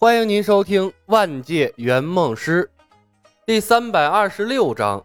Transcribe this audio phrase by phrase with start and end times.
[0.00, 2.70] 欢迎您收听《万界圆梦师》
[3.44, 5.04] 第三百二十六章：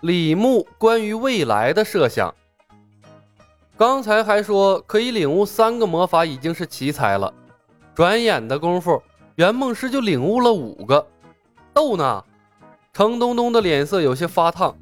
[0.00, 2.34] 李牧关于未来的设想。
[3.76, 7.30] 刚才还说可以领悟三个魔法已经是奇才了，
[7.94, 9.02] 转眼的功夫，
[9.34, 11.06] 圆梦师就领悟了五个。
[11.74, 12.24] 逗呢？
[12.94, 14.74] 程东东的脸色有些发烫。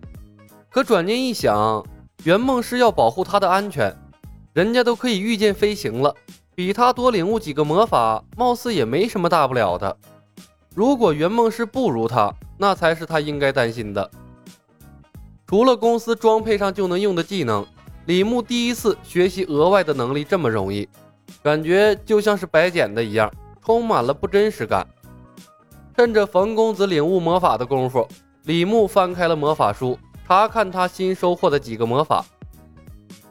[0.68, 1.84] 可转念一想，
[2.22, 3.92] 圆梦师要保护他的安全，
[4.52, 6.14] 人家都可以御剑飞行了。
[6.60, 9.96] 比他多领悟几个魔法，貌似也没什么大不了的。
[10.74, 14.10] 如果圆梦师不如他，那才是他应该担心的。
[15.46, 17.66] 除了公司装配上就能用的技能，
[18.04, 20.86] 李牧第一次学习额外的能力这么容易，
[21.42, 23.32] 感觉就像是白捡的一样，
[23.64, 24.86] 充满了不真实感。
[25.96, 28.06] 趁着冯公子领悟魔法的功夫，
[28.42, 32.22] 李牧翻开了魔法书，查看他新收获的几个魔法：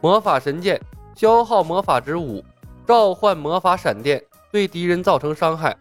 [0.02, 0.82] 魔法神剑，
[1.14, 2.44] 消耗魔法值五。
[2.90, 4.20] 召唤魔法闪电
[4.52, 5.78] 对敌人造成伤害，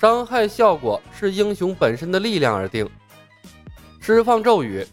[0.00, 2.88] 伤害效果是英雄本身的力量而定。
[3.98, 4.86] 释放咒语，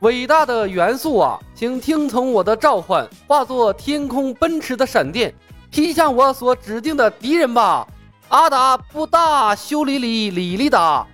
[0.00, 5.32] 伟大的元素啊，请听从我的召唤，化作天空奔驰的闪电，
[5.70, 7.88] 劈向我所指定的敌人吧！
[8.28, 11.06] 阿达布大，修理里里里达。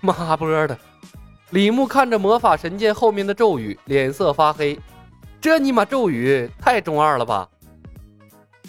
[0.00, 0.78] 妈波的！
[1.50, 4.80] 李牧看着魔法神剑后面的咒语，脸色发黑。
[5.42, 7.46] 这尼玛咒语太中二了吧！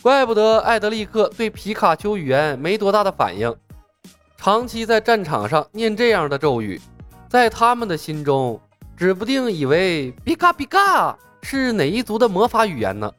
[0.02, 3.54] 怪不得艾德利克对皮卡丘语言没多大的反应，
[4.38, 6.80] 长期在战场上念这样的咒语，
[7.28, 8.60] 在他们的心中，
[8.96, 13.12] 指不定以为皮卡皮卡是哪一族的魔法语言呢？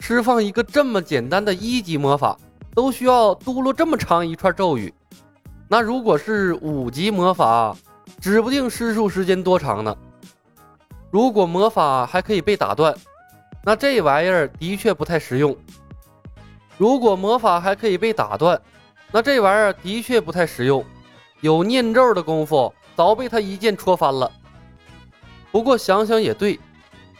[0.00, 2.36] 释放一个这么简单的一级魔法，
[2.74, 4.92] 都需要嘟噜这么长一串咒语，
[5.68, 7.76] 那如果是五级魔法，
[8.20, 9.96] 指不定施术时间多长呢？
[11.10, 12.94] 如果魔法还可以被打断。
[13.62, 15.54] 那这玩意儿的确不太实用。
[16.78, 18.58] 如果魔法还可以被打断，
[19.12, 20.82] 那这玩意儿的确不太实用。
[21.42, 24.30] 有念咒的功夫，早被他一剑戳翻了。
[25.52, 26.58] 不过想想也对，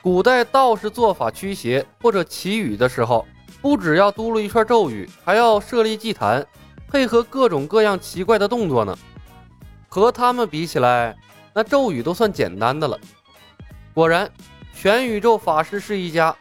[0.00, 3.26] 古代道士做法驱邪或者祈雨的时候，
[3.60, 6.46] 不只要嘟噜一串咒语，还要设立祭坛，
[6.88, 8.96] 配合各种各样奇怪的动作呢。
[9.88, 11.14] 和他们比起来，
[11.52, 12.98] 那咒语都算简单的了。
[13.92, 14.30] 果然。
[14.82, 16.34] 全宇宙法师是一家，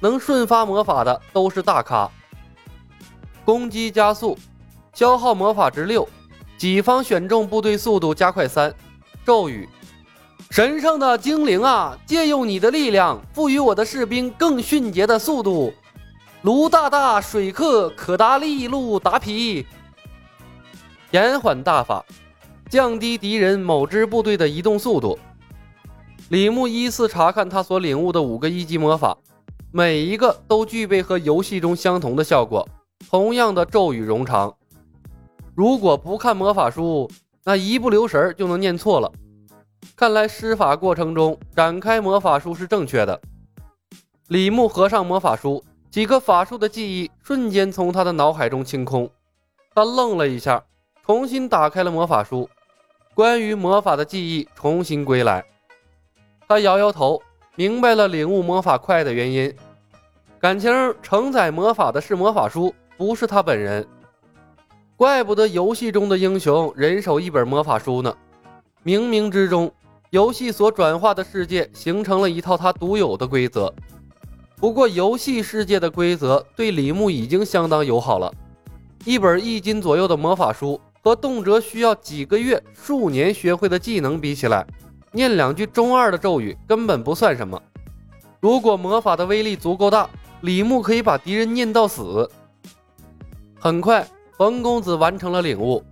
[0.00, 2.06] 能瞬发魔法的都是大咖。
[3.42, 4.36] 攻击加速，
[4.92, 6.06] 消耗魔法值六，
[6.58, 8.70] 己方选中部队速度加快三。
[9.24, 9.66] 咒语：
[10.50, 15.72] 神圣的精灵啊，借用你的力量，赋予我的士兵更迅捷的速度。
[16.42, 19.66] 卢大大水客可达利路达皮。
[21.12, 22.04] 延缓大法，
[22.68, 25.18] 降低敌人某支部队的移动速度。
[26.28, 29.16] 李牧依次查看他所领悟的五个一级魔法，
[29.70, 32.68] 每一个都具备和游戏中相同的效果，
[33.08, 34.52] 同样的咒语冗长。
[35.54, 37.08] 如果不看魔法书，
[37.44, 39.12] 那一不留神就能念错了。
[39.94, 43.20] 看来施法过程中展开魔法书是正确的。
[44.26, 45.62] 李牧合上魔法书，
[45.92, 49.08] 几个法术的记忆瞬间从他的脑海中清空。
[49.76, 50.64] 他愣了一下，
[51.04, 52.50] 重新打开了魔法书，
[53.14, 55.44] 关于魔法的记忆重新归来。
[56.48, 57.20] 他摇摇头，
[57.56, 59.52] 明白了领悟魔法快的原因。
[60.38, 63.86] 感情承载魔法的是魔法书，不是他本人。
[64.96, 68.16] 怪不得游戏中的英雄人手一本魔法书呢。
[68.84, 69.72] 冥冥之中，
[70.10, 73.74] 游戏所转化的世界形成了一套他独有的规则。
[74.56, 78.32] 不过，游戏世界的规则对李牧已经相当友好了。
[79.04, 84.66] 一本一斤左右的魔法书，和动辄需要几个月、数年学会的技能比起来，
[85.16, 87.60] 念两句中二的咒语根本不算什么。
[88.38, 90.08] 如果魔法的威力足够大，
[90.42, 92.30] 李牧可以把敌人念到死。
[93.58, 94.06] 很快，
[94.36, 95.82] 冯公子完成了领悟，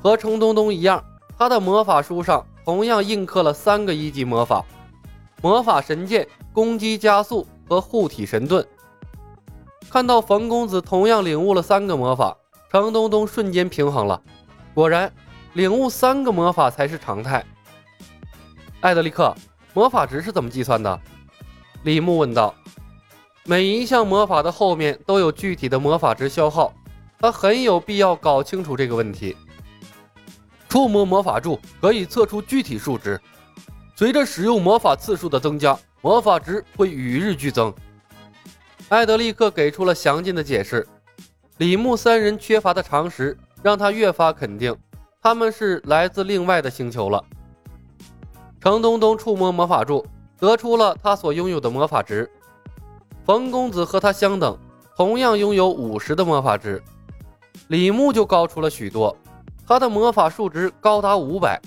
[0.00, 1.04] 和程东东一样，
[1.36, 4.64] 他的魔法书上同样印刻了三个一级魔法：
[5.42, 8.64] 魔法神剑、攻击加速和护体神盾。
[9.90, 12.36] 看到冯公子同样领悟了三个魔法，
[12.70, 14.22] 程东东瞬间平衡了。
[14.74, 15.12] 果然，
[15.54, 17.44] 领悟三个魔法才是常态。
[18.80, 19.34] 艾德利克，
[19.74, 21.00] 魔法值是怎么计算的？
[21.82, 22.54] 李牧问道。
[23.44, 26.72] 每一项魔法的后面都有具体的魔法值消耗，
[27.18, 29.36] 他很有必要搞清楚这个问题。
[30.68, 33.20] 触摸魔法柱可以测出具体数值，
[33.96, 37.74] 随着使用魔法次数的增加，魔法值会与日俱增。
[38.88, 40.86] 艾德利克给出了详尽的解释。
[41.58, 44.74] 李牧三人缺乏的常识让他越发肯定，
[45.20, 47.22] 他们是来自另外的星球了。
[48.60, 50.04] 程东东触摸魔法柱，
[50.38, 52.30] 得出了他所拥有的魔法值。
[53.24, 54.58] 冯公子和他相等，
[54.94, 56.82] 同样拥有五十的魔法值。
[57.68, 59.16] 李牧就高出了许多，
[59.66, 61.58] 他的魔法数值高达五百，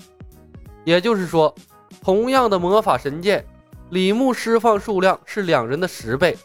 [0.84, 1.52] 也就是说，
[2.00, 3.44] 同样的魔法神剑，
[3.90, 6.36] 李牧释放数量是两人的十倍。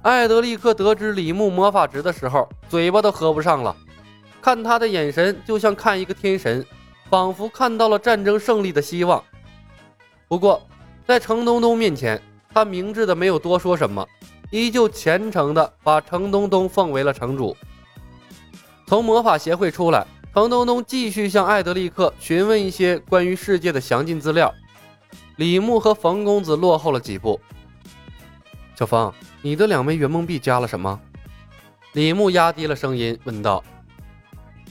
[0.00, 3.76] 艾德利克得知李牧魔法值的时候，嘴巴都合不上了，
[4.40, 6.64] 看他的眼神就像看一个天神，
[7.08, 9.22] 仿佛看到了战争胜利的希望。
[10.28, 10.60] 不过，
[11.06, 12.20] 在程东东面前，
[12.52, 14.06] 他明智的没有多说什么，
[14.50, 17.56] 依旧虔诚的把程东东奉为了城主。
[18.86, 24.52] 从魔法协会出来，程东东继续向艾德利克询问一些关于世界的详尽资料。
[25.36, 27.40] 李牧和冯公子落后了几步。
[28.74, 29.12] 小冯，
[29.42, 31.00] 你的两枚圆梦币加了什么？
[31.92, 33.62] 李牧压低了声音问道。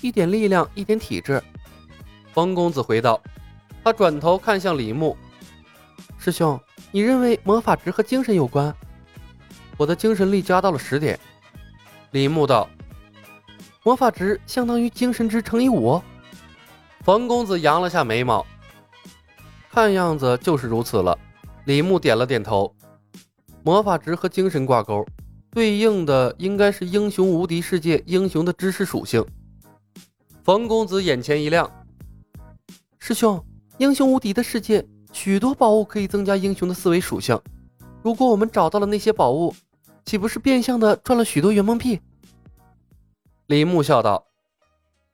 [0.02, 1.42] 一点力量，一点体质。
[2.36, 3.22] 冯公子回道。
[3.82, 5.16] 他转头看向李牧。
[6.18, 6.60] 师兄，
[6.92, 8.76] 你认为魔法值和精神有关？
[9.78, 11.18] 我的精神力加到了十点。
[12.12, 12.68] 李牧道
[13.86, 16.02] ：“魔法值相当于精神值乘以五。”
[17.06, 18.46] 冯公子扬了下眉毛，
[19.72, 21.18] 看样子就是如此了。
[21.64, 22.76] 李牧点了点头。
[23.64, 25.06] 魔法值和精神挂钩，
[25.52, 29.26] 对应的应该是英雄无敌世界英雄的知识属性。
[30.44, 31.72] 冯公子眼前一亮
[33.08, 33.40] ：“师兄，
[33.78, 37.40] 英雄无敌的世界。”许多宝物可以增加英雄的思维属性。
[38.02, 39.54] 如果我们找到了那些宝物，
[40.06, 42.02] 岂不是变相的赚了许多圆梦币？
[43.46, 44.26] 李牧笑道：“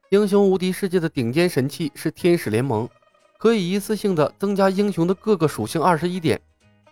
[0.09, 2.88] 英雄无敌世界的顶尖神器是天使联盟，
[3.38, 6.41] 可以一次性的增加英雄的各个属性二十一点，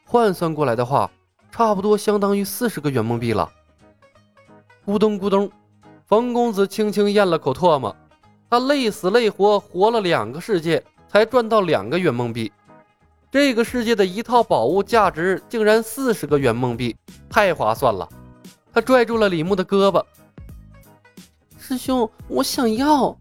[0.04, 1.10] 换算过来的话，
[1.50, 3.50] 差不多相当于四十个圆梦币了。”
[4.86, 5.50] 咕咚咕咚，
[6.06, 7.96] 冯公子轻轻咽了口唾沫，
[8.50, 12.52] 他累死累活活了两个世界，才赚到两个圆梦币。
[13.32, 16.96] 这个世界的一套宝物价值竟然四十个圆梦币，
[17.30, 18.10] 太划算了！
[18.74, 20.04] 他拽住了李牧的胳膊
[21.60, 23.16] ：“师兄，我想要。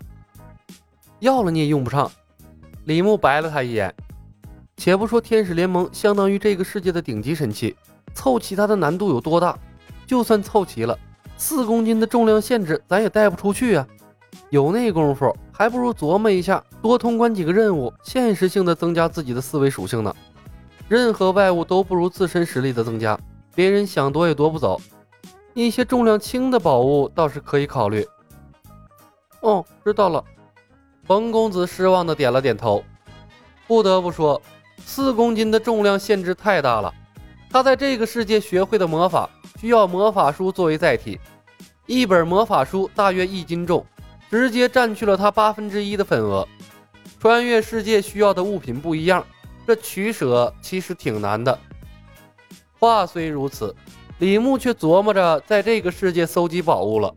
[1.19, 2.11] 要了你也用不上。”
[2.85, 3.95] 李牧白了他一眼。
[4.79, 7.77] 且不说天使联盟相当于这个世界的顶级神器，
[8.15, 9.59] 凑齐它的难度有多大？
[10.07, 10.99] 就算凑齐了，
[11.37, 13.87] 四公斤的重量限制咱也带不出去啊！
[14.51, 20.15] 有那功夫，还不如琢磨一下，多通关几个任务，现实性的增加自己的思维属性呢。
[20.89, 23.19] 任何外物都不如自身实力的增加，
[23.55, 24.81] 别人想夺也夺不走。
[25.53, 28.07] 一些重量轻的宝物倒是可以考虑。
[29.41, 30.25] 哦，知道了。
[31.05, 32.83] 冯公子失望的点了点头。
[33.67, 34.41] 不得不说，
[34.79, 36.95] 四公斤的重量限制太大了。
[37.51, 39.29] 他在这个世界学会的魔法，
[39.59, 41.19] 需要魔法书作为载体，
[41.87, 43.85] 一本魔法书大约一斤重。
[44.31, 46.47] 直接占据了他八分之一的份额。
[47.21, 49.27] 穿越世界需要的物品不一样，
[49.67, 51.59] 这取舍其实挺难的。
[52.79, 53.75] 话虽如此，
[54.21, 57.13] 李牧却琢磨着在这个世界搜集宝物了。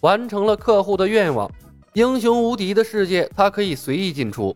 [0.00, 1.50] 完成了客户的愿望，
[1.92, 4.54] 英雄无敌的世界他可以随意进出。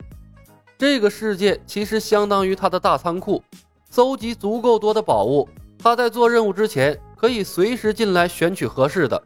[0.79, 3.43] 这个世界其实相当于他的大仓库，
[3.91, 5.47] 搜集足够多的宝物，
[5.79, 9.23] 他在做任务之前可以随时进来选取合适的。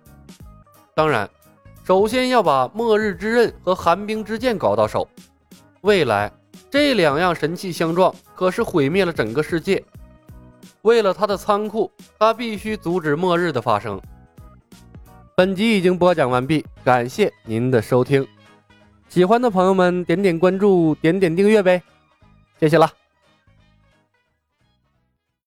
[0.95, 1.31] 当然。
[1.91, 5.09] 首先要把末日之刃和寒冰之剑搞到手，
[5.81, 6.31] 未来
[6.71, 9.83] 这两样神器相撞，可是毁灭了整个世界。
[10.83, 14.01] 为了他的仓库，他必须阻止末日的发生。
[15.37, 18.25] 本集已经播讲完毕，感谢您的收听。
[19.09, 21.83] 喜欢的朋友们点点关注，点点订阅呗，
[22.61, 23.00] 谢谢了。